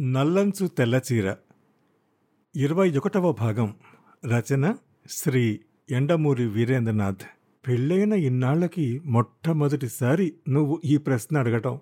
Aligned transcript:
నల్లంచు 0.00 0.66
తెల్లచీర. 0.66 1.34
ఇరవై 2.56 2.96
ఒకటవ 2.96 3.32
భాగం. 3.32 3.74
రచన 4.26 4.74
శ్రీ 5.10 5.60
ఎండమూరి 5.90 6.46
వీరేంద్రనాథ్. 6.46 7.18
పెళ్ళైన 7.68 8.12
ఇన్నాళ్ళకి 8.12 9.02
మొట్టమొదటిసారి 9.04 10.34
నువ్వు 10.48 10.80
ఈ 10.84 10.96
ప్రశ్న 10.96 11.38
అడగటం. 11.38 11.80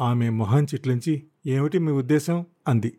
ఆమె 0.00 0.30
మొహం 0.30 0.64
చిట్లించి 0.64 1.22
ఏమిటి 1.46 1.78
మీ 1.78 1.92
ఉద్దేశం? 1.92 2.46
అంది. 2.68 2.92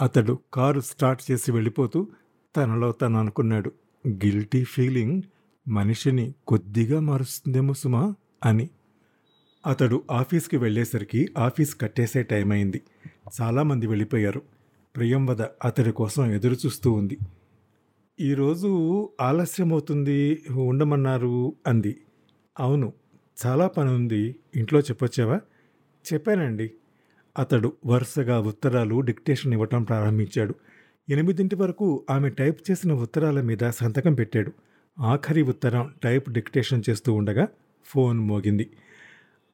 అతడు 0.00 0.38
కారు 0.54 0.80
స్టార్ట్ 0.80 1.30
చేసి 1.30 1.52
వెళ్ళిపోతూ 1.52 2.08
తనలో 2.56 2.92
తను 2.92 3.18
అనుకున్నాడు. 3.18 3.72
గిల్టీ 4.08 4.64
ఫీలింగ్ 4.64 5.22
మనిషిని 5.68 6.34
కొద్దిగా 6.46 7.00
మారుస్తుందేమో 7.00 7.74
సుమా 7.74 8.14
అని. 8.44 8.68
అతడు 9.66 10.04
ఆఫీస్కి 10.10 10.56
వెళ్ళేసరికి 10.56 11.28
ఆఫీస్ 11.38 11.80
కట్టేసే 11.80 12.22
టైం 12.22 12.52
అయింది 12.52 12.82
చాలామంది 13.40 13.86
వెళ్ళిపోయారు. 13.86 14.42
ప్రియంవద 14.96 15.42
అతడి 15.42 15.92
కోసం 15.92 16.32
ఎదురుచూస్తూ 16.32 16.92
ఉంది. 16.92 17.18
ఈరోజు 18.20 19.10
ఆలస్యం 19.20 19.72
అవుతుంది 19.72 20.42
ఉండమన్నారు 20.50 21.54
అంది. 21.66 21.96
అవును 22.60 22.92
చాలా 23.46 23.66
పని 23.66 23.90
ఉంది. 23.90 24.36
ఇంట్లో 24.56 24.80
చెప్పొచ్చావా? 24.80 25.40
చెప్పానండి. 26.12 26.70
అతడు 27.38 27.72
వరుసగా 27.86 28.40
ఉత్తరాలు 28.40 29.00
డిక్టేషన్ 29.00 29.52
ఇవ్వటం 29.52 29.82
ప్రారంభించాడు. 29.82 30.54
ఎనిమిదింటి 31.08 31.54
వరకు 31.54 32.04
ఆమె 32.10 32.28
టైప్ 32.28 32.70
చేసిన 32.70 32.92
ఉత్తరాల 32.92 33.40
మీద 33.40 33.70
సంతకం 33.70 34.14
పెట్టాడు. 34.14 34.52
ఆఖరి 35.00 35.42
ఉత్తరం 35.42 35.94
టైప్ 36.02 36.30
డిక్టేషన్ 36.30 36.82
చేస్తూ 36.90 37.12
ఉండగా 37.12 37.48
ఫోన్ 37.84 38.20
మోగింది. 38.20 38.70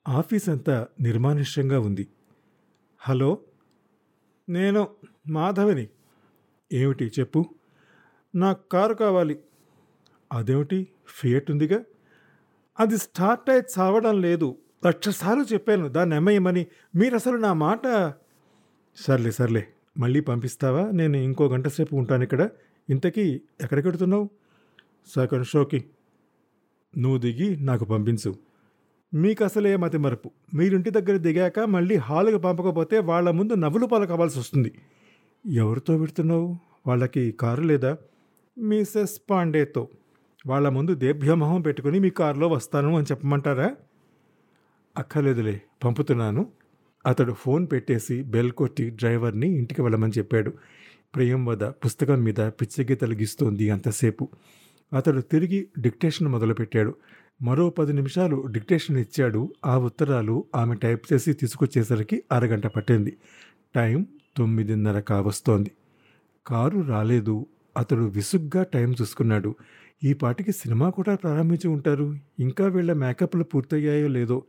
ఆఫీస్ 0.08 0.48
అంతా 0.48 0.86
నిర్మానుష్యంగా 1.00 1.80
ఉంది. 1.80 2.06
హలో 2.98 3.38
నేను 4.50 4.88
మాధవిని. 5.28 5.88
ఏమిటి 6.72 7.12
చెప్పు. 7.20 7.44
నాకు 8.34 8.68
కారు 8.68 8.94
కావాలి. 8.94 9.40
అదేమిటి? 10.32 10.88
ఫియట్ 11.06 11.50
ఉందిగా? 11.50 11.80
అది 12.80 12.98
స్టార్ట్ 12.98 13.50
అయి 13.50 13.62
చావడం 13.78 14.20
లేదు. 14.20 14.58
లక్షసార్లు 14.86 15.44
చెప్పాను. 15.44 15.88
దాన్ని 15.88 16.16
ఎమ్మయ్యమని 16.16 16.66
మీరు 16.96 17.14
అసలు 17.14 17.36
నా 17.36 17.52
మాట 17.52 18.14
సర్లే 18.96 19.30
సర్లే. 19.30 19.68
మళ్ళీ 19.98 20.20
పంపిస్తావా? 20.20 20.90
నేను 20.90 21.16
ఇంకో 21.16 21.46
గంట 21.48 21.68
సేపు 21.68 21.96
ఉంటాను 21.96 22.22
ఇక్కడ. 22.22 22.50
ఇంతకీ 22.90 23.40
ఎక్కడికెడుతున్నావు 23.60 24.30
సెకండ్ 25.14 25.46
షోకి 25.46 25.84
నువ్వు 26.98 27.18
దిగి 27.18 27.64
నాకు 27.64 27.84
పంపించు. 27.84 28.49
మీకు 29.14 29.44
అసలే 29.44 29.76
మతి 29.76 29.98
మరపు 29.98 30.30
మీరింటి 30.54 30.90
దగ్గర 30.90 31.16
దిగాక 31.16 31.60
మళ్ళీ 31.60 31.96
హాలుకు 31.96 32.38
పంపకపోతే 32.38 32.98
వాళ్ళ 32.98 33.30
ముందు 33.30 33.52
నవ్వులు 33.52 33.86
పలకవాల్సి 33.86 34.38
వస్తుంది. 34.38 34.72
ఎవరితో 35.52 35.98
పెడుతున్నావు 35.98 36.56
వాళ్ళకి 36.86 37.32
కారు 37.32 37.62
లేదా? 37.62 37.96
మిసెస్ 38.58 39.20
పాండేతో. 39.30 39.88
వాళ్ళ 40.46 40.68
ముందు 40.68 40.94
దేభ్యమోహం 40.94 41.62
పెట్టుకుని 41.62 41.98
మీ 41.98 42.10
కారులో 42.10 42.48
వస్తాను 42.48 42.96
అని 42.96 43.06
చెప్పమంటారా? 43.10 43.76
అక్కర్లేదులే 44.98 45.60
పంపుతున్నాను. 45.84 46.48
అతడు 47.06 47.32
ఫోన్ 47.32 47.66
పెట్టేసి 47.72 48.22
బెల్ 48.22 48.52
కొట్టి 48.52 48.90
డ్రైవర్ని 48.90 49.48
ఇంటికి 49.58 49.82
వెళ్ళమని 49.82 50.12
చెప్పాడు. 50.18 50.52
ప్రియం 51.14 51.44
వద 51.44 51.64
పుస్తకం 51.64 52.22
మీద 52.22 52.40
పిచ్చగీతలు 52.40 53.14
గీస్తోంది 53.14 53.70
అంతసేపు. 53.70 54.28
అతడు 54.96 55.20
తిరిగి 55.20 55.68
డిక్టేషన్ 55.78 56.28
మొదలుపెట్టాడు. 56.28 56.94
మరో 57.42 57.70
పది 57.70 57.92
నిమిషాలు 57.92 58.46
డిక్టేషన్ 58.46 58.96
ఇచ్చాడు. 58.96 59.54
ఆ 59.66 59.78
ఉత్తరాలు 59.78 60.44
ఆమె 60.54 60.74
టైప్ 60.74 61.12
చేసి 61.12 61.32
తీసుకొచ్చేసరికి 61.32 62.22
అరగంట 62.32 62.66
పట్టింది. 62.66 63.16
టైం 63.74 64.06
తొమ్మిదిన్నర 64.36 65.00
కావస్తోంది. 65.00 65.70
కారు 66.46 66.80
రాలేదు. 66.80 67.46
అతడు 67.76 68.04
విసుగ్గా 68.04 68.62
టైం 68.62 68.92
చూసుకున్నాడు. 68.92 69.54
ఈ 70.04 70.12
పాటికి 70.12 70.52
సినిమా 70.52 70.90
కూడా 70.90 71.14
ప్రారంభించి 71.14 71.68
ఉంటారు. 71.68 72.16
ఇంకా 72.40 72.66
వీళ్ళ 72.66 72.92
మేకప్లు 72.92 73.44
పూర్తయ్యాయో 73.44 74.08
లేదో 74.08 74.42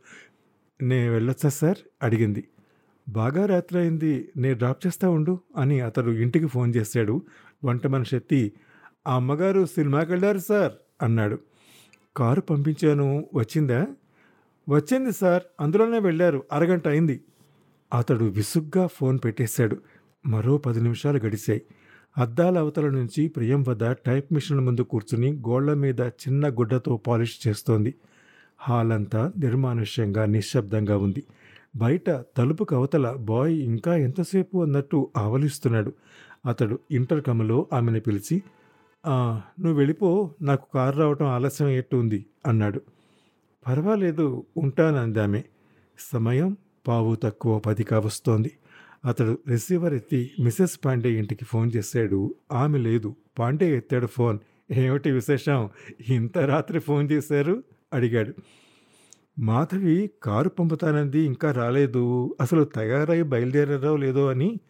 నే 0.82 1.08
వెళ్ళొచ్చా 1.08 1.48
సార్? 1.48 1.76
అడిగింది. 2.02 2.44
బాగా 3.08 3.46
రాత్రి 3.46 3.78
అయింది 3.78 4.28
నే 4.36 4.54
డ్రాప్ 4.54 4.86
చేస్తా 4.86 5.08
ఉండు 5.08 5.38
అని 5.56 5.80
అతడు 5.80 6.10
ఇంటికి 6.10 6.46
ఫోన్ 6.46 6.74
చేశాడు. 6.76 7.22
వంట 7.64 7.86
మనిషి 7.86 8.16
ఎత్తి 8.16 8.52
ఆ 9.06 9.16
అమ్మగారు 9.16 9.66
సినిమాకి 9.66 10.10
వెళ్ళారు 10.10 10.38
సార్ 10.38 10.72
అన్నాడు. 11.02 11.38
కారు 12.16 12.40
పంపించాను. 12.40 13.26
వచ్చిందా? 13.34 13.86
వచ్చింది 14.68 15.12
సార్. 15.12 15.42
అందులోనే 15.60 15.98
వెళ్ళారు. 15.98 16.42
అరగంట 16.52 16.88
అయింది. 16.88 17.20
అతడు 17.94 18.24
విసుగ్గా 18.24 18.86
ఫోన్ 18.86 19.18
పెట్టేశాడు. 19.24 19.76
మరో 20.26 20.58
పది 20.58 20.80
నిమిషాలు 20.80 21.18
గడిచాయి. 21.18 21.62
అద్దాల 22.18 22.58
అవతల 22.58 22.88
నుంచి 22.88 23.28
ప్రియం 23.28 23.64
వద్ద 23.68 23.92
టైప్ 23.92 24.32
మిషన్ 24.32 24.60
ముందు 24.60 24.80
కూర్చుని 24.80 25.32
గోళ్ళ 25.32 25.74
మీద 25.74 26.00
చిన్న 26.00 26.48
గుడ్డతో 26.48 26.96
పాలిష్ 26.96 27.48
చేస్తోంది. 27.48 27.94
హాల్ 28.58 28.92
అంతా 28.92 29.32
నిర్మానుష్యంగా 29.38 30.24
నిశ్శబ్దంగా 30.24 30.96
ఉంది. 30.96 31.22
బయట 31.76 32.10
తలుపుకు 32.10 32.76
అవతల 32.76 33.12
బాయ్ 33.12 33.60
ఇంకా 33.60 33.96
ఎంతసేపు 33.96 34.62
అన్నట్టు 34.62 35.10
ఆవలిస్తున్నాడు. 35.16 35.92
అతడు 36.48 36.78
ఇంటర్కమ్లో 36.90 37.66
ఆమెను 37.72 38.00
పిలిచి 38.00 38.42
నువ్వు 39.08 39.72
వెళ్ళిపో 39.72 40.34
నాకు 40.42 40.66
కారు 40.74 40.96
రావటం 40.96 41.26
ఆలస్యం 41.26 41.68
ఎట్టు 41.68 41.96
ఉంది 41.96 42.26
అన్నాడు. 42.46 42.80
పర్వాలేదు 43.66 44.46
ఉంటానందామె 44.56 45.42
సమయం 46.12 46.56
పావు 46.88 47.14
తక్కువ 47.14 47.58
పది 47.58 47.84
కావస్తోంది. 47.84 48.52
అతడు 49.04 49.38
రిసీవర్ 49.48 49.94
ఎత్తి 49.94 50.30
మిసెస్ 50.40 50.78
పాండే 50.84 51.12
ఇంటికి 51.12 51.44
ఫోన్ 51.44 51.70
చేశాడు. 51.76 52.34
ఆమె 52.52 52.78
లేదు. 52.78 53.16
పాండే 53.38 53.76
ఎత్తాడు 53.76 54.06
ఫోన్. 54.06 54.38
ఏమిటి 54.72 55.10
విశేషం? 55.10 55.70
ఇంత 56.08 56.38
రాత్రి 56.38 56.78
ఫోన్ 56.78 57.10
చేశారు? 57.10 57.62
అడిగాడు. 57.92 58.32
మాధవి 59.38 60.10
కారు 60.22 60.48
పంపుతానంది 60.48 61.20
ఇంకా 61.20 61.52
రాలేదు. 61.52 62.36
అసలు 62.40 62.64
తయారై 62.64 63.22
బయలుదేరారో 63.22 63.96
లేదో 63.96 64.26
అని 64.26 64.60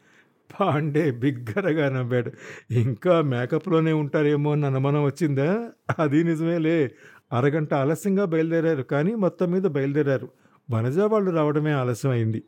పాండే 0.61 1.11
బిగ్గరగా 1.11 1.89
నవ్వాడు. 1.89 2.33
ఇంకా 2.71 3.21
మేకప్లోనే 3.21 3.93
ఉంటారేమో 3.93 4.53
అని 4.53 4.67
అనుమానం 4.67 5.05
వచ్చిందా? 5.05 5.71
అది 5.99 6.25
నిజమేలే. 6.25 6.95
అరగంట 7.33 7.75
ఆలస్యంగా 7.75 8.25
బయలుదేరారు 8.25 8.83
కానీ 8.83 9.15
మొత్తం 9.15 9.51
మీద 9.51 9.63
బయలుదేరారు. 9.63 10.29
వనజ 10.71 10.99
వాళ్ళు 10.99 11.31
రావడమే 11.31 11.73
ఆలస్యం 11.73 12.13
అయింది 12.13 12.43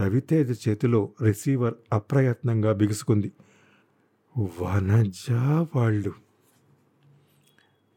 రవితేజ 0.00 0.68
చేతిలో 0.68 1.12
రిసీవర్ 1.22 1.74
అప్రయత్నంగా 1.92 2.72
బిగుసుకుంది. 2.72 3.32
వనజ 4.38 5.32
వాళ్ళు. 5.76 6.12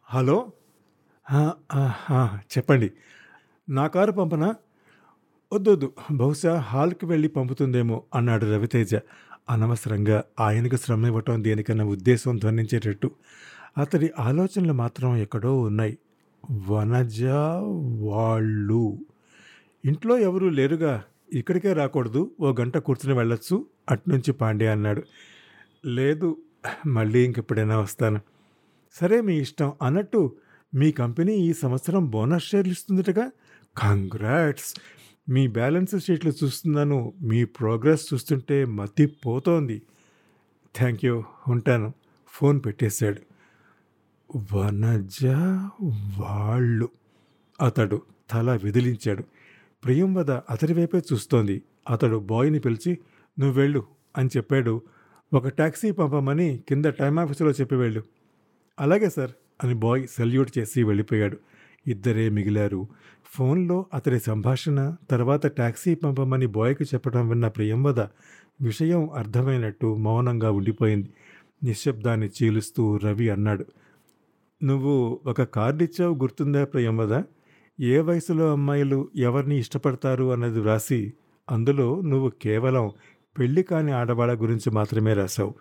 హలో? 0.03 0.51
చెప్పండి. 2.29 2.91
నా 3.69 3.87
కారు 3.87 4.11
పంపనా? 4.11 4.55
వద్దొద్దు. 5.51 5.87
బహుశా 6.11 6.53
హాల్కి 6.61 7.05
వెళ్ళి 7.05 7.27
పంపుతుందేమో 7.27 8.03
అన్నాడు 8.15 8.45
రవితేజ. 8.45 8.91
అనవసరంగా 9.49 10.23
ఆయనకు 10.39 10.75
శ్రమ 10.75 11.05
ఇవ్వటం 11.05 11.43
దేనికన్న 11.43 11.83
ఉద్దేశం 11.87 12.37
ధ్వనించేటట్టు. 12.37 13.07
అతడి 13.77 14.09
ఆలోచనలు 14.19 14.73
మాత్రం 14.73 15.15
ఎక్కడో 15.17 15.59
ఉన్నాయి. 15.61 15.95
వనజ 16.67 17.19
వాళ్ళు. 18.07 18.83
ఇంట్లో 19.83 20.17
ఎవరూ 20.19 20.49
లేరుగా. 20.49 20.93
ఇక్కడికే 21.33 21.73
రాకూడదు. 21.73 22.31
ఓ 22.39 22.55
గంట 22.59 22.77
కూర్చుని 22.79 23.13
వెళ్ళొచ్చు. 23.13 23.55
అట్నుంచి 23.89 24.31
పాండే 24.33 24.67
అన్నాడు. 24.67 25.03
లేదు 25.91 26.29
మళ్ళీ 26.87 27.25
ఇంకెప్పుడైనా 27.25 27.79
వస్తాను. 27.79 28.19
సరే 28.95 29.21
మీ 29.21 29.35
ఇష్టం 29.37 29.73
అన్నట్టు 29.81 30.21
మీ 30.73 30.91
కంపెనీ 30.93 31.33
ఈ 31.39 31.53
సంవత్సరం 31.53 32.11
బోనస్ 32.11 32.45
షేర్లు 32.45 32.73
ఇస్తుందటగా. 32.73 33.25
కంగ్రాట్స్! 33.75 34.71
మీ 35.29 35.47
బ్యాలెన్స్ 35.47 36.05
షీట్లు 36.05 36.33
చూస్తున్నాను 36.43 37.13
మీ 37.21 37.43
ప్రోగ్రెస్ 37.45 38.13
చూస్తుంటే 38.13 38.65
మతి 38.65 39.05
పోతోంది. 39.05 39.81
థ్యాంక్ 40.75 41.05
యూ 41.05 41.23
ఉంటాను. 41.47 41.93
ఫోన్ 42.27 42.61
పెట్టేశాడు. 42.65 43.21
వనజ 44.53 45.25
వాళ్ళు. 46.17 46.89
అతడు 47.61 48.01
తల 48.31 48.59
విదిలించాడు. 48.63 49.23
ప్రియంవద 49.83 50.31
అతడి 50.31 50.73
వైపే 50.73 50.97
చూస్తోంది. 50.97 51.61
అతడు 51.89 52.17
బాయ్ని 52.17 52.59
పిలిచి 52.59 52.97
నువ్వు 53.39 53.59
వెళ్ళు 53.59 53.83
అని 54.17 54.29
చెప్పాడు. 54.37 54.81
ఒక 55.33 55.47
టాక్సీ 55.47 55.91
పంపమని 55.91 56.59
కింద 56.69 56.85
టైం 56.85 57.19
ఆఫీసులో 57.19 57.51
చెప్పి 57.51 57.75
వెళ్ళు. 57.75 58.03
అలాగే 58.79 59.09
సార్ 59.09 59.31
అని 59.63 59.73
బాయ్ 59.73 60.07
సెల్యూట్ 60.07 60.57
చేసి 60.57 60.83
వెళ్ళిపోయాడు. 60.83 61.37
ఇద్దరే 61.87 62.29
మిగిలారు. 62.29 62.87
ఫోన్లో 63.25 63.85
అతడి 63.93 64.19
సంభాషణ 64.19 64.95
తర్వాత 65.09 65.47
టాక్సీ 65.47 65.95
పంపమని 65.95 66.45
బాయ్కి 66.45 66.83
చెప్పడం 66.83 67.29
విన్న 67.29 67.47
ప్రియంవద 67.47 67.99
విషయం 68.61 69.09
అర్థమైనట్టు 69.09 69.95
మౌనంగా 69.95 70.51
ఉండిపోయింది. 70.51 71.09
నిశ్శబ్దాన్ని 71.63 72.29
చీలుస్తూ 72.43 72.97
రవి 72.97 73.29
అన్నాడు 73.29 73.65
నువ్వు 74.63 75.19
ఒక 75.25 75.41
కార్డు 75.41 75.83
ఇచ్చావు 75.83 76.15
గుర్తుందా 76.15 76.63
ప్రియంవద? 76.65 77.23
ఏ 77.81 77.99
వయసులో 77.99 78.51
అమ్మాయిలు 78.51 79.09
ఎవరిని 79.15 79.59
ఇష్టపడతారు 79.59 80.31
అన్నది 80.31 80.59
వ్రాసి 80.59 81.13
అందులో 81.49 82.01
నువ్వు 82.01 82.31
కేవలం 82.41 82.91
పెళ్ళి 83.39 83.63
కాని 83.63 83.91
ఆడవాళ్ళ 83.91 84.41
గురించి 84.41 84.69
మాత్రమే 84.69 85.13
రాశావు. 85.13 85.53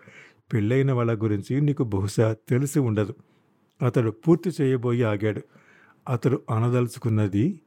పెళ్ళైన 0.53 0.91
వాళ్ళ 0.91 1.23
గురించి 1.23 1.61
నీకు 1.61 1.83
బహుశా 1.83 2.35
తెలిసి 2.49 2.79
ఉండదు. 2.79 3.13
అతడు 3.85 4.11
పూర్తి 4.11 4.51
చేయబోయి 4.61 5.03
ఆగాడు. 5.03 5.41
అతడు 6.09 6.41
అనదలుచుకున్నది 6.49 7.61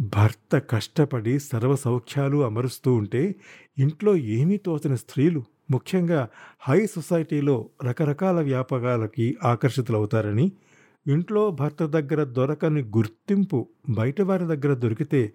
భర్త 0.00 0.58
కష్టపడి 0.58 1.38
సర్వ 1.38 1.76
సౌఖ్యాలు 1.76 2.44
అమరుస్తూ 2.44 2.94
ఉంటే 2.94 3.34
ఇంట్లో 3.78 4.16
ఏమీ 4.16 4.56
తోచని 4.56 4.96
స్త్రీలు 4.96 5.44
ముఖ్యంగా 5.70 6.28
హై 6.60 6.86
సొసైటీలో 6.86 7.68
రకరకాల 7.84 8.40
వ్యాపకాలకి 8.40 9.36
ఆకర్షితులవుతారని 9.44 10.52
ఇంట్లో 11.06 11.50
భర్త 11.50 11.86
దగ్గర 11.86 12.24
దొరకని 12.24 12.82
గుర్తింపు 12.82 13.68
బయటవారి 13.90 14.44
దగ్గర 14.44 14.74
దొరికితే 14.74 15.32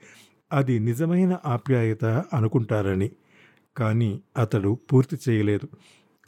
అది 0.54 0.80
నిజమైన 0.80 1.38
ఆప్యాయత 1.46 2.06
అనుకుంటారని. 2.06 3.12
కానీ 3.78 4.22
అతడు 4.38 4.78
పూర్తి 4.94 5.18
చేయలేదు. 5.30 5.68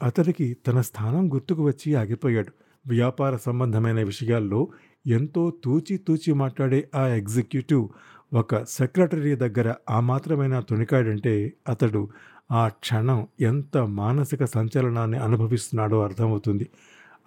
అతడికి 0.02 0.56
తన 0.66 0.80
స్థానం 0.80 1.34
గుర్తుకు 1.34 1.62
వచ్చి 1.62 1.94
ఆగిపోయాడు. 1.94 2.52
వ్యాపార 2.86 3.36
సంబంధమైన 3.36 4.02
విషయాల్లో 4.02 4.68
ఎంతో 5.06 5.52
తూచి 5.64 5.96
తూచి 5.96 6.32
మాట్లాడే 6.32 6.88
ఆ 6.94 7.06
ఎగ్జిక్యూటివ్ 7.06 7.88
ఒక 8.34 8.64
సెక్రటరీ 8.64 9.34
దగ్గర 9.34 9.74
ఆ 9.90 10.00
మాత్రమైన 10.00 10.60
తొణికాడంటే 10.60 11.52
అతడు 11.68 12.08
ఆ 12.52 12.68
క్షణం 12.68 13.26
ఎంత 13.40 13.76
మానసిక 13.76 14.44
సంచలనాన్ని 14.44 15.18
అనుభవిస్తున్నాడో 15.18 16.02
అర్థమవుతుంది. 16.02 16.68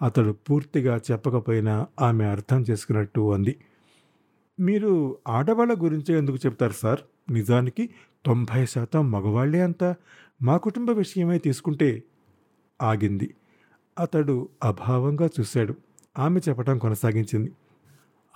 అతడు 0.02 0.32
పూర్తిగా 0.32 1.00
చెప్పకపోయినా 1.10 1.86
ఆమె 2.00 2.24
అర్థం 2.24 2.64
చేసుకున్నట్టు 2.70 3.34
అంది. 3.34 3.56
మీరు 4.60 5.16
ఆడవాళ్ళ 5.28 5.74
గురించే 5.82 6.18
ఎందుకు 6.18 6.36
చెప్తారు 6.36 6.72
సార్? 6.72 7.00
నిజానికి 7.32 7.90
తొంభై 8.26 8.66
శాతం 8.66 9.10
మగవాళ్ళే 9.10 9.60
అంతా. 9.60 9.94
మా 10.42 10.56
కుటుంబ 10.56 10.90
విషయమై 10.90 11.38
తీసుకుంటే 11.38 12.02
ఆగింది. 12.82 13.34
అతడు 13.98 14.48
అభావంగా 14.64 15.28
చూశాడు. 15.40 15.74
ఆమె 16.18 16.40
చెప్పటం 16.48 16.78
కొనసాగించింది. 16.78 17.52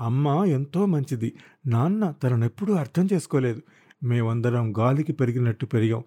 అమ్మ 0.00 0.28
ఎంతో 0.46 0.86
మంచిది. 0.86 1.32
నాన్న 1.66 2.10
తననెప్పుడూ 2.10 2.74
అర్థం 2.74 3.08
చేసుకోలేదు. 3.12 3.62
మేమందరం 4.04 4.74
గాలికి 4.78 5.12
పెరిగినట్టు 5.12 5.66
పెరిగాం. 5.66 6.04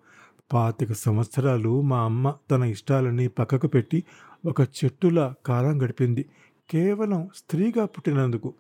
పాతిక 0.54 0.92
సంవత్సరాలు 0.92 1.82
మా 1.82 2.02
అమ్మ 2.02 2.34
తన 2.52 2.64
ఇష్టాలని 2.64 3.28
పక్కకు 3.28 3.68
పెట్టి 3.68 4.04
ఒక 4.46 4.62
చెట్టులా 4.62 5.34
కాలం 5.46 5.84
గడిపింది. 5.84 6.26
కేవలం 6.70 7.30
స్త్రీగా 7.36 7.86
పుట్టినందుకు. 7.86 8.54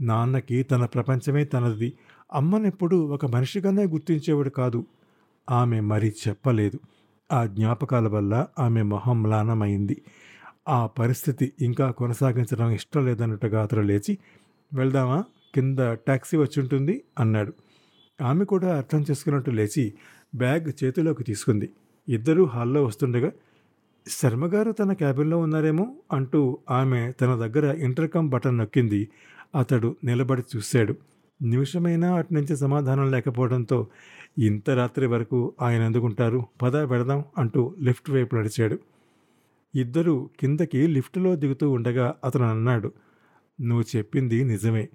నాన్నకి 0.00 0.62
తన 0.62 0.84
ప్రపంచమే 0.84 1.44
తనది. 1.44 1.92
అమ్మనెప్పుడు 2.32 2.96
ఒక 2.96 3.26
మనిషిగానే 3.26 3.84
గుర్తించేవాడు 3.84 4.50
కాదు. 4.50 4.84
ఆమె 5.50 5.80
మరి 5.80 6.14
చెప్పలేదు. 6.28 6.78
ఆ 7.32 7.44
జ్ఞాపకాల 7.44 8.08
వల్ల 8.08 8.46
ఆమె 8.58 8.82
మొహం 8.82 9.22
మ్లానమైంది. 9.22 10.02
ఆ 10.68 10.86
పరిస్థితి 10.86 11.52
ఇంకా 11.60 11.90
కొనసాగించడం 11.90 12.70
ఇష్టం 12.70 13.06
లేదన్నట్టుగా 13.06 13.62
అతను 13.62 13.82
లేచి 13.82 14.18
వెళ్దామా? 14.74 15.24
కింద 15.54 15.78
ట్యాక్సీ 15.78 16.36
వచ్చి 16.36 16.60
ఉంటుంది 16.60 17.02
అన్నాడు. 17.18 17.52
ఆమె 18.22 18.44
కూడా 18.44 18.76
అర్థం 18.76 19.04
చేసుకున్నట్టు 19.10 19.50
లేచి 19.50 19.94
బ్యాగ్ 20.34 20.84
చేతిలోకి 20.84 21.24
తీసుకుంది. 21.24 21.70
ఇద్దరూ 22.08 22.44
హాల్లో 22.44 22.84
వస్తుండగా 22.84 23.32
శర్మగారు 24.08 24.72
తన 24.72 24.92
క్యాబిన్లో 24.92 25.38
ఉన్నారేమో 25.38 25.96
అంటూ 26.12 26.58
ఆమె 26.70 27.12
తన 27.12 27.46
దగ్గర 27.46 27.76
ఇంటర్కమ్ 27.78 28.28
బటన్ 28.28 28.58
నొక్కింది. 28.58 29.08
అతడు 29.54 29.96
నిలబడి 30.04 30.42
చూశాడు. 30.56 30.94
నిమిషమైనా 31.42 32.14
అటు 32.14 32.34
నుంచి 32.34 32.56
సమాధానం 32.56 33.10
లేకపోవడంతో 33.10 33.86
ఇంత 34.38 34.70
రాత్రి 34.70 35.06
వరకు 35.06 35.52
ఆయన 35.62 35.82
ఎందుకుంటారు? 35.82 36.44
పద 36.62 36.90
పెడదాం 36.90 37.24
అంటూ 37.38 37.74
లిఫ్ట్ 37.80 38.10
వైపు 38.10 38.36
నడిచాడు. 38.36 38.78
ఇద్దరు 39.74 40.30
కిందకి 40.40 40.86
లిఫ్ట్లో 40.86 41.36
దిగుతూ 41.36 41.70
ఉండగా 41.70 42.14
అతను 42.24 42.50
అన్నాడు. 42.50 42.92
నువ్వు 43.60 43.96
చెప్పింది 43.96 44.44
నిజమే. 44.44 44.88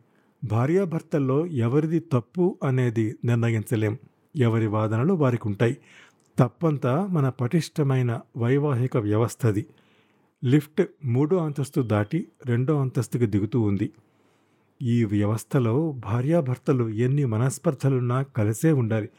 భార్యాభర్తల్లో 0.44 1.46
ఎవరిది 1.46 2.00
తప్పు 2.00 2.58
అనేది 2.64 3.16
నిర్ణయించలేం. 3.26 3.98
ఎవరి 4.36 4.68
వాదనలు 4.68 5.14
వారికి 5.14 5.48
ఉంటాయి 5.48 5.78
తప్పంతా 6.40 7.08
మన 7.08 7.30
పటిష్టమైన 7.30 8.22
వైవాహిక 8.38 8.98
వ్యవస్థది. 8.98 9.66
లిఫ్ట్ 10.46 10.82
మూడో 11.06 11.38
అంతస్తు 11.38 11.82
దాటి 11.82 12.28
రెండో 12.46 12.82
అంతస్తుకి 12.82 13.26
దిగుతూ 13.26 13.62
ఉంది. 13.62 13.92
ఈ 14.82 15.04
వ్యవస్థలో 15.04 15.92
భార్యాభర్తలు 15.92 16.90
ఎన్ని 16.90 17.26
మనస్పర్ధలున్నా 17.26 18.22
కలిసే 18.22 18.72
ఉండాలి. 18.72 19.10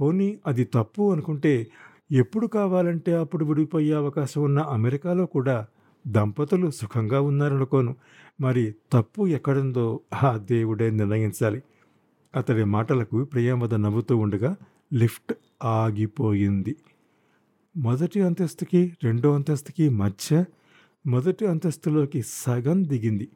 పోనీ 0.00 0.38
అది 0.46 0.64
తప్పు 0.64 1.12
అనుకుంటే 1.12 1.66
ఎప్పుడు 2.12 2.46
కావాలంటే 2.46 3.16
అప్పుడు 3.16 3.44
విడిపోయే 3.44 3.92
అవకాశం 3.92 4.42
ఉన్న 4.42 4.58
అమెరికాలో 4.58 5.26
కూడా 5.26 5.66
దంపతులు 6.08 6.70
సుఖంగా 6.70 7.20
ఉన్నారనుకోను. 7.20 7.96
మరి 8.40 8.74
తప్పు 8.92 9.28
ఎక్కడుందో 9.28 10.00
ఆ 10.22 10.36
దేవుడే 10.36 10.90
నిర్ణయించాలి. 10.90 11.62
అతడి 12.36 12.64
మాటలకు 12.64 13.24
ప్రియామద 13.24 13.74
నవ్వుతూ 13.74 14.16
ఉండగా 14.16 14.56
లిఫ్ట్ 14.94 15.32
ఆగిపోయింది. 15.64 16.76
మొదటి 17.76 18.22
అంతస్తుకి 18.22 18.96
రెండో 19.04 19.34
అంతస్తుకి 19.34 19.88
మధ్య 19.88 20.44
మొదటి 21.06 21.46
అంతస్తులోకి 21.46 22.22
సగం 22.22 22.84
దిగింది. 22.84 23.28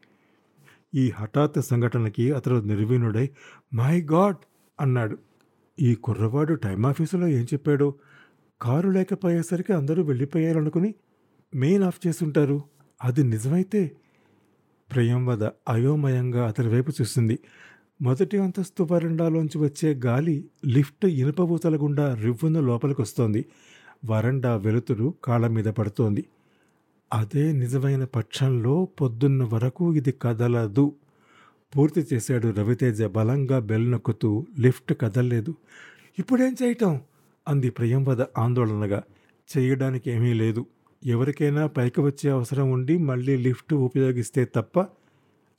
ఈ 0.94 1.10
హఠాత్ 1.10 1.62
సంఘటనకి 1.62 2.32
అతడు 2.32 2.54
నిర్వీణుడై 2.54 3.26
మై 3.74 4.00
గాడ్! 4.00 4.36
అన్నాడు. 4.80 5.16
ఈ 5.80 5.94
కుర్రవాడు 5.94 6.54
టైం 6.54 6.86
ఆఫీసులో 6.86 7.26
ఏం 7.28 7.44
చెప్పాడో? 7.44 7.94
కారు 8.60 8.88
లేకపోయేసరికి 8.88 9.72
అందరూ 9.72 10.02
వెళ్ళిపోయారనుకుని 10.02 10.94
మెయిన్ 11.54 11.82
ఆఫ్ 11.82 12.06
చేసుంటారు 12.06 12.62
అది 13.04 13.24
నిజమైతే 13.24 13.96
ప్రియంవద 14.92 15.44
అయోమయంగా 15.44 16.48
అతని 16.48 16.68
వైపు 16.68 16.92
చూస్తుంది. 17.00 17.38
మొదటి 18.02 18.38
అంతస్తు 18.38 18.88
వరండాలోంచి 18.90 19.58
వచ్చే 19.58 19.94
గాలి 19.94 20.44
లిఫ్ట్ 20.66 21.06
ఇనుపబూతల 21.06 21.76
గుండా 21.76 22.14
రివ్వున 22.14 22.60
లోపలికొస్తోంది. 22.60 23.46
వరండా 24.04 24.56
వెలుతురు 24.56 25.14
కాళ్ళ 25.24 25.46
మీద 25.46 25.64
పడుతోంది. 25.64 26.24
అదే 27.12 27.52
నిజమైన 27.52 28.04
పక్షంలో 28.04 28.84
పొద్దున్న 28.84 29.44
వరకు 29.44 29.94
ఇది 29.94 30.12
కదలదు. 30.12 30.92
పూర్తి 31.76 32.06
చేశాడు 32.12 32.48
రవితేజ 32.48 33.02
బలంగా 33.02 33.58
బెల్ 33.58 33.90
నొక్కుతూ 33.90 34.46
లిఫ్ట్ 34.60 34.94
కదలలేదు. 35.00 35.54
ఇప్పుడేం 36.18 36.56
చేయటం? 36.62 37.00
అంది 37.48 37.70
ప్రియంవద 37.70 38.22
ఆందోళనగా. 38.38 39.02
చేయడానికి 39.58 40.10
ఏమీ 40.10 40.32
లేదు. 40.32 40.66
ఎవరికైనా 41.06 41.66
పైకి 41.66 42.00
వచ్చే 42.00 42.30
అవసరం 42.30 42.70
ఉండి 42.70 42.98
మళ్ళీ 42.98 43.36
లిఫ్ట్ 43.36 43.74
ఉపయోగిస్తే 43.74 44.44
తప్ప 44.44 44.86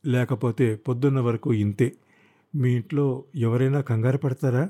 లేకపోతే 0.06 0.76
పొద్దున్న 0.76 1.20
వరకు 1.20 1.54
ఇంతే. 1.54 1.94
మీ 2.56 2.72
ఇంట్లో 2.76 3.24
ఎవరైనా 3.36 3.82
కంగారు 3.82 4.18
పడతారా? 4.18 4.70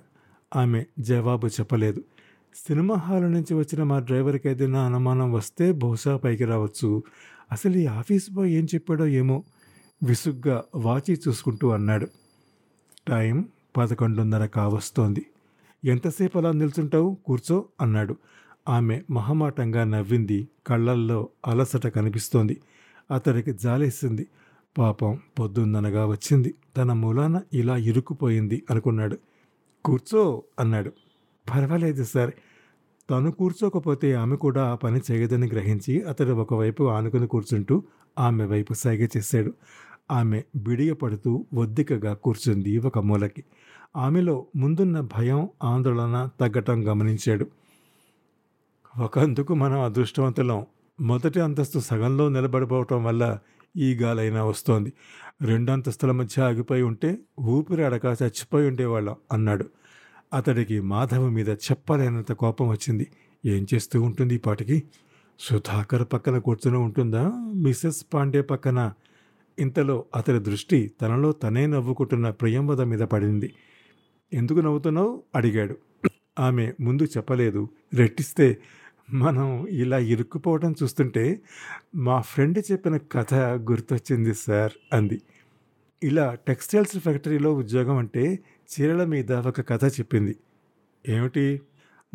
ఆమె 0.55 0.85
జవాబు 0.99 1.47
చెప్పలేదు. 1.47 2.03
సినిమా 2.67 2.95
హాల్ 2.95 3.31
నుంచి 3.31 3.53
వచ్చిన 3.53 3.83
మా 3.83 3.99
డ్రైవర్కి 3.99 4.49
ఏదైనా 4.49 4.85
అనుమానం 4.85 5.31
వస్తే 5.31 5.71
బహుశా 5.71 6.17
పైకి 6.17 6.45
రావచ్చు. 6.45 7.03
అసలు 7.51 7.77
ఈ 7.77 7.85
ఆఫీస్ 7.85 8.31
బాయ్ 8.31 8.51
ఏం 8.51 8.65
చెప్పాడో 8.65 9.05
ఏమో 9.05 9.43
విసుగ్గా 10.03 10.63
వాచి 10.75 11.19
చూసుకుంటూ 11.27 11.69
అన్నాడు. 11.69 12.07
టైం 13.07 13.45
పదకొండున్నర 13.77 14.45
కావస్తోంది. 14.45 15.25
ఎంతసేపు 15.85 16.37
అలా 16.37 16.51
నిల్చుంటావు? 16.51 17.17
కూర్చో 17.25 17.65
అన్నాడు. 17.81 18.17
ఆమె 18.69 19.01
మహమాటంగా 19.11 19.83
నవ్వింది 19.83 20.47
కళ్ళల్లో 20.67 21.29
అలసట 21.47 21.87
కనిపిస్తోంది. 21.87 22.61
అతడికి 23.11 23.53
జాలేసింది. 23.53 24.27
పాపం 24.77 25.19
పొద్దున్ననగా 25.39 26.05
వచ్చింది. 26.05 26.55
తన 26.77 26.93
మూలాన 26.93 27.41
ఇలా 27.53 27.77
ఇరుక్కుపోయింది 27.77 28.63
అనుకున్నాడు. 28.71 29.17
కూర్చో 29.85 30.43
అన్నాడు. 30.59 30.89
పర్వాలేదు 31.53 32.03
సార్. 32.03 32.31
తను 33.09 33.31
కూర్చోకపోతే 33.31 34.13
ఆమె 34.13 34.35
కూడా 34.35 34.71
ఆ 34.71 34.75
పని 34.75 34.99
చేయదని 35.11 35.47
గ్రహించి 35.47 36.01
అతడు 36.01 36.31
ఒకవైపు 36.31 36.83
ఆనుకుని 36.83 37.27
కూర్చుంటూ 37.27 37.83
ఆమె 38.19 38.45
వైపు 38.45 38.73
సైగ 38.73 39.07
చేశాడు. 39.17 39.53
ఆమె 40.11 40.43
బిడియపడుతూ 40.55 41.45
ఒద్దికగా 41.53 42.13
కూర్చుంది 42.13 42.77
ఒక 42.77 42.99
మూలకి. 42.99 43.43
ఆమెలో 43.97 44.45
ముందున్న 44.55 44.99
భయం 44.99 45.49
ఆందోళన 45.63 46.29
తగ్గటం 46.41 46.87
గమనించాడు. 46.87 47.47
ఒకందుకు 48.97 49.53
మనం 49.53 49.81
అదృష్టవంతులం. 49.81 50.65
మొదటి 51.01 51.41
అంతస్తు 51.41 51.79
సగంలో 51.79 52.29
నిలబడిపోవటం 52.29 53.03
వల్ల 53.03 53.39
ఈ 53.77 53.93
గాలైనా 53.93 54.43
వస్తోంది. 54.43 54.93
రెండు 55.41 55.71
అంతస్తుల 55.71 56.11
మధ్య 56.11 56.41
ఆగిపోయి 56.41 56.81
ఉంటే 56.81 57.17
ఊపిరి 57.39 57.83
అడక 57.83 58.05
చచ్చిపోయి 58.05 58.67
ఉండేవాళ్ళం 58.67 59.15
అన్నాడు. 59.31 59.69
అతడికి 60.33 60.79
మాధవ 60.79 61.29
మీద 61.29 61.49
చెప్పలేనంత 61.49 62.31
కోపం 62.31 62.67
వచ్చింది. 62.67 63.07
ఏం 63.45 63.67
చేస్తూ 63.73 64.01
ఉంటుంది 64.01 64.35
ఈ 64.35 64.37
పాటికి? 64.37 64.83
సుధాకర్ 65.39 66.07
పక్కన 66.13 66.37
కూర్చుని 66.37 66.77
ఉంటుందా? 66.77 67.31
మిసెస్ 67.55 68.05
పాండే 68.13 68.41
పక్కన? 68.41 68.93
ఇంతలో 69.59 70.05
అతడి 70.15 70.39
దృష్టి 70.39 70.91
తనలో 71.01 71.31
తనే 71.31 71.67
నవ్వుకుంటున్న 71.67 72.29
ప్రియంవద 72.29 72.81
మీద 72.81 72.99
పడింది. 72.99 73.53
ఎందుకు 74.33 74.59
నవ్వుతున్నావు? 74.59 75.23
అడిగాడు. 75.35 75.77
ఆమె 76.39 76.73
ముందు 76.81 77.03
చెప్పలేదు. 77.03 77.69
రెట్టిస్తే 77.93 78.57
మనం 79.13 79.67
ఇలా 79.67 79.97
ఇరుక్కుపోవడం 79.97 80.75
చూస్తుంటే 80.83 81.41
మా 81.95 82.21
ఫ్రెండ్ 82.21 82.71
చెప్పిన 82.71 82.97
కథ 82.97 83.33
గుర్తొచ్చింది 83.33 84.33
సార్ 84.33 84.71
అంది. 84.93 85.21
ఇలా 86.03 86.37
టెక్స్టైల్స్ 86.47 86.97
ఫ్యాక్టరీలో 86.97 87.53
ఉద్యోగం 87.53 87.97
అంటే 87.97 88.39
చీరల 88.73 89.05
మీద 89.05 89.31
ఒక 89.31 89.69
కథ 89.69 89.85
చెప్పింది. 89.85 90.35
ఏమిటి? 91.09 91.61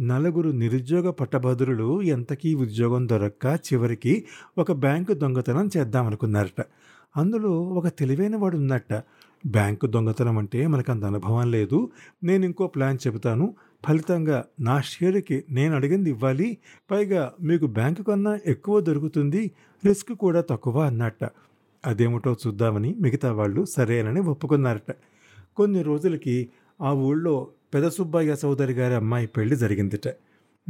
నలుగురు 0.00 0.50
నిరుద్యోగ 0.50 1.10
పట్టభద్రులు 1.10 2.02
ఎంతకీ 2.02 2.54
ఉద్యోగం 2.54 3.08
దొరక్క 3.08 3.58
చివరికి 3.72 4.24
ఒక 4.58 4.72
బ్యాంకు 4.72 5.12
దొంగతనం 5.12 5.70
చేద్దామనుకున్నారట. 5.76 6.64
అందులో 7.16 7.62
ఒక 7.62 7.86
తెలివైన 7.88 8.36
వాడు 8.36 8.56
ఉన్నట్ట. 8.56 8.92
బ్యాంకు 9.46 9.86
దొంగతనం 9.86 10.38
అంటే 10.38 10.66
మనకు 10.66 10.92
అంత 10.92 11.04
అనుభవం 11.04 11.50
లేదు. 11.50 11.90
నేను 12.24 12.44
ఇంకో 12.44 12.66
ప్లాన్ 12.66 12.98
చెబుతాను. 13.06 13.54
ఫలితంగా 13.86 14.44
నా 14.60 14.80
షేర్కి 14.80 15.44
నేను 15.50 15.74
అడిగింది 15.74 16.10
ఇవ్వాలి 16.10 16.58
పైగా 16.90 17.32
మీకు 17.42 17.66
బ్యాంకు 17.66 18.02
కన్నా 18.02 18.38
ఎక్కువ 18.46 18.80
దొరుకుతుంది 18.80 19.50
రిస్క్ 19.86 20.12
కూడా 20.12 20.40
తక్కువ 20.40 20.78
అన్నట్ట. 20.80 21.28
అదేమిటో 21.86 22.36
చూద్దామని 22.46 22.96
మిగతా 23.00 23.32
వాళ్ళు 23.32 23.64
సరేనని 23.64 24.20
ఒప్పుకున్నారట. 24.20 24.90
కొన్ని 25.56 25.82
రోజులకి 25.82 26.48
ఆ 26.82 26.92
ఊళ్ళో 26.92 27.48
పెద 27.74 27.88
సుబ్బయ్య 27.88 28.36
సోదరి 28.36 28.72
గారి 28.72 28.94
అమ్మాయి 28.94 29.26
పెళ్ళి 29.26 29.56
జరిగిందిట. 29.56 30.08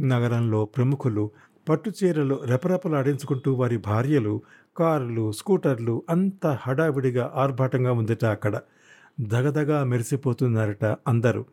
నగరంలో 0.01 0.65
ప్రముఖులు 0.65 1.31
పట్టు 1.69 1.91
చీరలు 1.99 2.39
రెపరెపలాడించుకుంటూ 2.45 3.53
వారి 3.53 3.77
భార్యలు 3.77 4.41
కార్లు 4.77 5.31
స్కూటర్లు 5.31 6.03
అంతా 6.09 6.57
హడావిడిగా 6.61 7.31
ఆర్భాటంగా 7.35 7.91
ఉందిట 7.91 8.25
అక్కడ. 8.25 8.59
దగదగా 9.21 9.83
మెరిసిపోతున్నారట 9.83 10.85
అందరూ. 10.85 11.45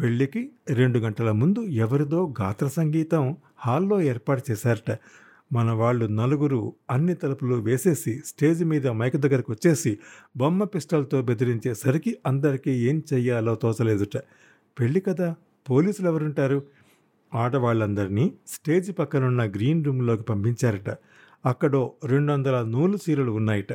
పెళ్ళికి 0.00 0.50
రెండు 0.70 0.98
గంటల 0.98 1.30
ముందు 1.30 1.60
ఎవరిదో 1.60 2.34
గాత్ర 2.40 2.68
సంగీతం 2.68 3.36
హాల్లో 3.58 4.02
ఏర్పాటు 4.02 4.42
చేశారట. 4.50 4.98
మన 5.52 5.70
వాళ్ళు 5.70 6.06
నలుగురు 6.06 6.74
అన్ని 6.90 7.14
తలుపులు 7.14 7.54
వేసేసి 7.54 8.22
స్టేజ్ 8.26 8.64
మీద 8.64 8.88
మైక్ 8.88 9.16
దగ్గరకు 9.16 9.52
వచ్చేసి 9.52 9.98
బొమ్మ 10.36 10.64
పిస్టల్తో 10.64 11.22
బెదిరించేసరికి 11.22 12.16
అందరికీ 12.26 12.70
ఏం 12.70 13.02
చెయ్యాలో 13.14 13.54
తోచలేదుట. 13.54 14.16
పెళ్ళి 14.80 15.00
కదా 15.00 15.34
పోలీసులు 15.70 16.08
ఎవరుంటారు? 16.08 16.62
ఆడవాళ్ళందరినీ 17.34 18.32
స్టేజ్ 18.46 18.98
పక్కనున్న 18.98 19.44
గ్రీన్ 19.44 19.84
రూమ్లోకి 19.84 20.22
పంపించారట. 20.22 20.96
అక్కడో 21.46 21.92
రెండు 22.04 22.32
వందల 22.32 22.62
నూలు 22.62 22.98
చీరలు 23.10 23.32
ఉన్నాయట. 23.32 23.72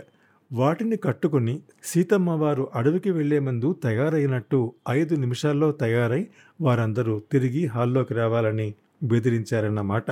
వాటిని 0.53 0.97
కట్టుకుని 0.97 1.61
సీతమ్మ 1.83 2.29
వారు 2.29 2.69
అడవికి 2.75 3.11
వెళ్ళే 3.11 3.39
ముందు 3.39 3.73
తయారైనట్టు 3.73 4.73
ఐదు 4.89 5.15
నిమిషాల్లో 5.15 5.71
తయారై 5.71 6.27
వారందరూ 6.61 7.21
తిరిగి 7.31 7.65
హాల్లోకి 7.65 8.13
రావాలని 8.13 8.73
బెదిరించారన్నమాట. 9.03 10.03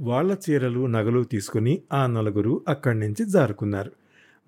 వాళ్ళ 0.00 0.36
చీరలు 0.50 0.86
నగలు 0.86 1.24
తీసుకుని 1.24 1.82
ఆ 1.92 2.06
నలుగురు 2.06 2.60
అక్కడి 2.68 2.98
నుంచి 2.98 3.24
జారుకున్నారు. 3.24 3.92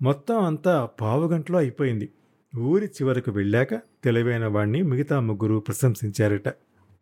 మొత్తం 0.01 0.43
అంతా 0.43 0.89
పావుగంటలో 1.01 1.57
అయిపోయింది. 1.57 2.09
ఊరి 2.57 2.85
చివరకు 2.85 3.31
వెళ్ళాక 3.31 3.73
తెలివైన 3.75 4.47
వాణ్ణి 4.47 4.81
మిగతా 4.81 5.19
ముగ్గురు 5.19 5.59
ప్రశంసించారట. 5.59 6.53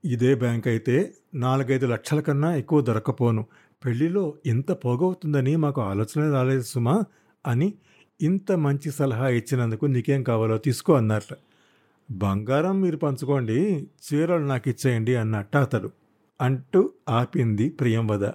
ఇదే 0.06 0.36
బ్యాంక్ 0.36 0.68
అయితే 0.68 1.14
నాలుగైదు 1.36 1.86
లక్షల 1.86 2.20
కన్నా 2.20 2.56
ఎక్కువ 2.56 2.82
దొరకపోను 2.82 3.46
పెళ్ళిలో 3.86 4.34
ఇంత 4.46 4.72
పోగవుతుందని 4.72 5.56
మాకు 5.56 5.82
ఆలోచన 5.82 6.32
రాలేదు 6.34 6.62
సుమా. 6.62 7.04
అని 7.48 7.74
ఇంత 8.22 8.52
మంచి 8.52 8.92
సలహా 8.92 9.28
ఇచ్చినందుకు 9.30 9.86
నీకేం 9.86 10.24
కావాలో 10.24 10.58
తీసుకో 10.58 10.94
అన్నట్ట 10.94 11.36
బంగారం 12.12 12.82
మీరు 12.82 12.98
పంచుకోండి 12.98 13.88
చీరలు 14.06 14.46
నాకు 14.46 14.70
ఇచ్చేయండి 14.70 15.16
అన్నట్ట 15.16 15.58
అతడు. 15.58 15.92
అంటూ 16.42 16.90
ఆపింది 17.10 17.70
ప్రియంవద 17.70 18.26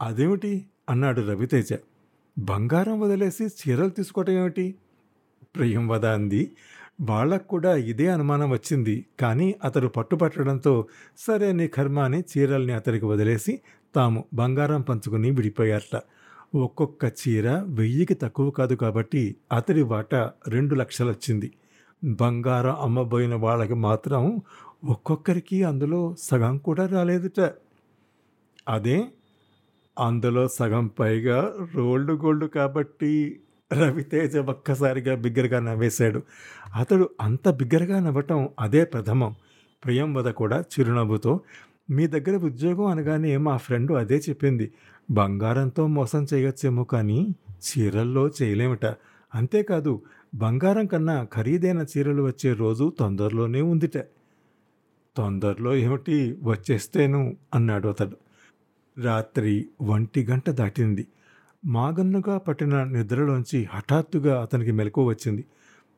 అదేమిటి? 0.00 0.66
అన్నాడు 0.90 1.20
రవితేజ. 1.20 1.68
బంగారం 2.38 3.00
వదిలేసి 3.00 3.44
చీరలు 3.44 3.88
తీసుకోవటం 3.88 4.32
ఏమిటి? 4.32 4.74
ప్రియంవద 5.56 6.06
అంది. 6.06 6.50
వాళ్ళకు 7.00 7.48
కూడా 7.48 7.76
ఇదే 7.76 8.06
అనుమానం 8.06 8.50
వచ్చింది. 8.50 9.06
కానీ 9.20 9.54
అతడు 9.64 9.88
పట్టుపట్టడంతో 9.88 10.86
సరే 11.18 11.52
నీ 11.52 11.68
కర్మ 11.68 11.98
అని 11.98 12.24
చీరల్ని 12.32 12.72
అతడికి 12.72 13.04
వదిలేసి 13.04 13.60
తాము 13.94 14.24
బంగారం 14.34 14.80
పంచుకుని 14.80 15.30
విడిపోయారట. 15.30 16.00
ఒక్కొక్క 16.54 17.12
చీర 17.20 17.64
వెయ్యికి 17.68 18.14
తక్కువ 18.14 18.50
కాదు 18.50 18.74
కాబట్టి 18.74 19.36
అతడి 19.52 19.82
వాటా 19.82 20.32
రెండు 20.48 20.74
లక్షలు 20.74 21.08
వచ్చింది 21.08 21.52
బంగారం 22.04 22.76
అమ్మబోయిన 22.80 23.34
వాళ్ళకి 23.34 23.74
మాత్రం 23.74 24.40
ఒక్కొక్కరికి 24.84 25.62
అందులో 25.62 26.14
సగం 26.18 26.58
కూడా 26.58 26.86
రాలేదుట. 26.86 27.50
అదే 28.68 29.04
అందులో 29.98 30.48
సగం 30.48 30.86
పైగా 30.86 31.52
రోల్డ్ 31.74 32.10
గోల్డ్ 32.10 32.48
కాబట్టి 32.48 33.40
రవితేజ 33.72 34.36
ఒక్కసారిగా 34.36 35.14
బిగ్గరగా 35.14 35.60
నవ్వేశాడు. 35.60 36.22
అతడు 36.74 37.10
అంత 37.20 37.48
బిగ్గరగా 37.48 38.00
నవ్వటం 38.00 38.48
అదే 38.60 38.84
ప్రథమం. 38.84 39.34
ప్రియంవద 39.84 40.28
కూడా 40.30 40.60
చిరునవ్వుతో 40.60 41.40
మీ 41.90 42.06
దగ్గర 42.06 42.36
ఉద్యోగం 42.36 42.86
అనగానే 42.86 43.36
మా 43.36 43.56
ఫ్రెండ్ 43.56 43.92
అదే 43.92 44.16
చెప్పింది. 44.28 44.72
బంగారంతో 45.10 45.86
మోసం 45.86 46.26
చేయొచ్చేమో 46.34 46.84
కానీ 46.84 47.34
చీరల్లో 47.60 48.30
చేయలేమట. 48.42 48.86
అంతేకాదు 49.34 50.02
బంగారం 50.34 50.86
కన్నా 50.86 51.26
ఖరీదైన 51.34 51.84
చీరలు 51.98 52.22
వచ్చే 52.22 52.52
రోజు 52.52 52.92
తొందరలోనే 52.98 53.60
ఉందిట. 53.60 53.98
తొందరలో 55.16 55.74
ఏమిటి? 55.74 56.38
వచ్చేస్తేను 56.42 57.36
అన్నాడు 57.54 57.88
అతడు. 57.88 58.16
రాత్రి 59.00 59.68
ఒంటి 59.82 60.24
గంట 60.24 60.50
దాటింది. 60.50 61.06
మాగన్నుగా 61.66 62.38
పట్టిన 62.38 62.84
నిద్రలోంచి 62.84 63.68
హఠాత్తుగా 63.72 64.42
అతనికి 64.42 64.72
మెలకు 64.72 65.04
వచ్చింది. 65.04 65.44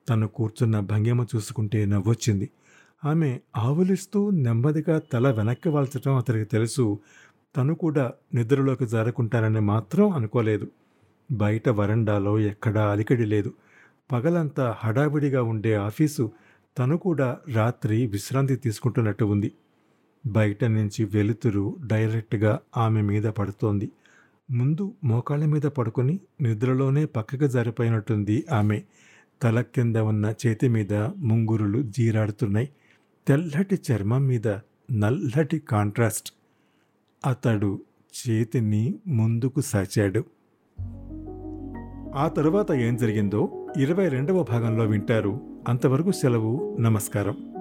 తను 0.08 0.28
కూర్చున్న 0.28 0.80
భంగిమ 0.80 1.26
చూసుకుంటే 1.36 1.86
నవ్వొచ్చింది. 1.86 2.48
ఆమె 3.04 3.40
ఆవులిస్తూ 3.56 4.30
నెమ్మదిగా 4.30 4.98
తల 4.98 5.30
వెనక్కి 5.30 5.68
వాల్చటం 5.68 6.14
అతనికి 6.14 6.44
తెలుసు. 6.44 6.98
తను 7.56 7.74
కూడా 7.74 8.12
నిద్రలోకి 8.34 8.86
జారుకుంటానని 8.86 9.60
మాత్రం 9.60 10.10
అనుకోలేదు. 10.10 10.68
బయట 11.32 11.68
వరండాలో 11.68 12.38
ఎక్కడా 12.38 12.90
అలికిడి 12.90 13.24
లేదు. 13.24 13.52
పగలంతా 14.12 14.76
హడావిడిగా 14.78 15.42
ఉండే 15.42 15.74
ఆఫీసు 15.74 16.32
తను 16.78 16.96
కూడా 16.96 17.38
రాత్రి 17.52 18.06
విశ్రాంతి 18.06 18.56
తీసుకుంటున్నట్టు 18.56 19.24
ఉంది. 19.24 19.52
బయట 20.26 20.64
నుంచి 20.64 21.04
వెలుతురు 21.04 21.76
డైరెక్ట్గా 21.86 22.58
ఆమె 22.76 23.00
మీద 23.00 23.24
పడుతోంది. 23.24 23.90
ముందు 24.50 24.94
మోకాళ్ళ 25.04 25.44
మీద 25.44 25.62
పడుకొని 25.62 26.20
నిద్రలోనే 26.40 27.04
పక్కకు 27.04 27.46
జారిపోయినట్టుంది 27.46 28.44
ఆమె. 28.52 28.82
తల 29.42 29.60
కింద 29.60 29.96
ఉన్న 29.96 30.34
చేతి 30.46 30.68
మీద 30.68 30.94
ముంగురులు 31.16 31.82
జీరాడుతున్నాయి. 31.82 32.68
తెల్లటి 33.28 33.78
చర్మం 33.92 34.26
మీద 34.26 34.48
నల్లటి 34.92 35.58
కాంట్రాస్ట్. 35.58 36.34
అతడు 37.26 37.80
చేతిని 38.12 38.94
ముందుకు 39.06 39.60
సాచాడు. 39.60 40.24
ఆ 42.14 42.28
తరువాత 42.28 42.72
ఏం 42.72 42.96
జరిగిందో 42.96 43.68
ఇరవై 43.76 44.08
రెండవ 44.08 44.42
భాగంలో 44.42 44.84
వింటారు. 44.84 45.62
అంతవరకు 45.68 46.12
సెలవు 46.12 46.76
నమస్కారం. 46.80 47.51